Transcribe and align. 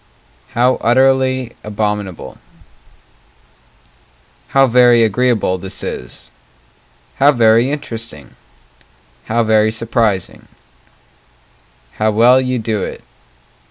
How 0.53 0.77
utterly 0.77 1.55
abominable 1.63 2.39
How 4.47 4.65
very 4.65 5.03
agreeable 5.03 5.59
this 5.59 5.83
is! 5.83 6.31
How 7.17 7.31
very 7.31 7.69
interesting 7.69 8.35
How 9.25 9.43
very 9.43 9.71
surprising 9.71 10.47
How 11.99 12.09
well 12.09 12.41
you 12.41 12.57
do 12.57 12.81
it! 12.81 13.03